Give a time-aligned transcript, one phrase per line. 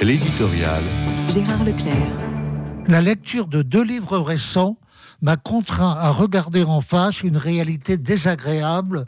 [0.00, 0.82] L'éditorial.
[1.28, 1.94] Gérard Leclerc.
[2.88, 4.76] La lecture de deux livres récents
[5.22, 9.06] m'a contraint à regarder en face une réalité désagréable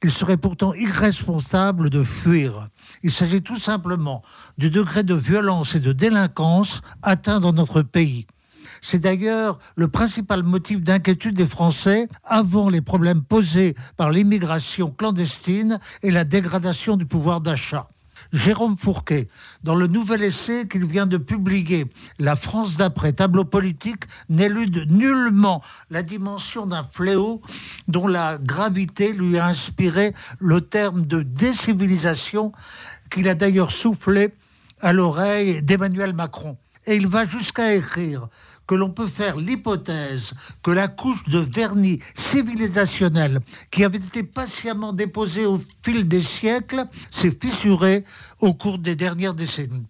[0.00, 2.68] qu'il serait pourtant irresponsable de fuir.
[3.02, 4.22] Il s'agit tout simplement
[4.56, 8.26] du degré de violence et de délinquance atteint dans notre pays.
[8.80, 15.78] C'est d'ailleurs le principal motif d'inquiétude des Français avant les problèmes posés par l'immigration clandestine
[16.02, 17.88] et la dégradation du pouvoir d'achat.
[18.32, 19.28] Jérôme Fourquet,
[19.62, 21.86] dans le nouvel essai qu'il vient de publier,
[22.18, 27.42] La France d'après, tableau politique, n'élude nullement la dimension d'un fléau
[27.88, 32.52] dont la gravité lui a inspiré le terme de décivilisation
[33.10, 34.32] qu'il a d'ailleurs soufflé
[34.80, 36.56] à l'oreille d'Emmanuel Macron.
[36.86, 38.28] Et il va jusqu'à écrire
[38.66, 40.32] que l'on peut faire l'hypothèse
[40.62, 43.40] que la couche de vernis civilisationnel
[43.70, 48.04] qui avait été patiemment déposée au fil des siècles s'est fissurée
[48.40, 49.86] au cours des dernières décennies.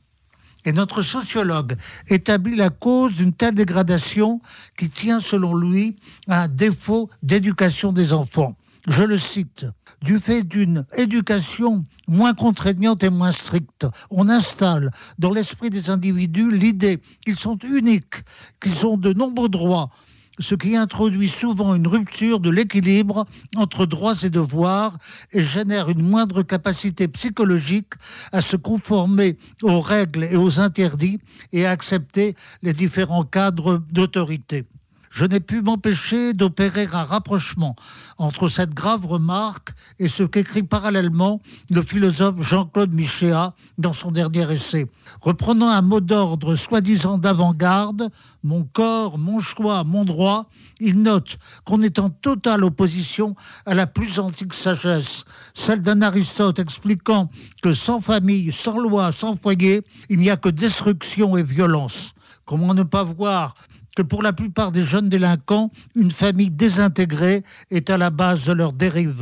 [0.64, 1.77] Et notre sociologue
[2.09, 4.41] établit la cause d'une telle dégradation
[4.78, 5.97] qui tient, selon lui,
[6.28, 8.56] à un défaut d'éducation des enfants
[8.88, 9.66] je le cite,
[10.02, 16.50] du fait d'une éducation moins contraignante et moins stricte, on installe dans l'esprit des individus
[16.50, 18.16] l'idée qu'ils sont uniques,
[18.60, 19.91] qu'ils ont de nombreux droits,
[20.38, 24.98] ce qui introduit souvent une rupture de l'équilibre entre droits et devoirs
[25.33, 27.94] et génère une moindre capacité psychologique
[28.33, 31.20] à se conformer aux règles et aux interdits
[31.53, 34.64] et à accepter les différents cadres d'autorité
[35.12, 37.77] je n'ai pu m'empêcher d'opérer un rapprochement
[38.16, 44.50] entre cette grave remarque et ce qu'écrit parallèlement le philosophe Jean-Claude Michéa dans son dernier
[44.50, 44.91] essai.
[45.20, 48.08] Reprenant un mot d'ordre soi-disant d'avant-garde,
[48.42, 50.48] mon corps, mon choix, mon droit,
[50.80, 56.58] il note qu'on est en totale opposition à la plus antique sagesse, celle d'un Aristote
[56.58, 57.28] expliquant
[57.62, 62.14] que sans famille, sans loi, sans foyer, il n'y a que destruction et violence.
[62.47, 63.54] Comment ne pas voir
[63.96, 68.53] que pour la plupart des jeunes délinquants, une famille désintégrée est à la base de
[68.53, 69.10] leur dérive.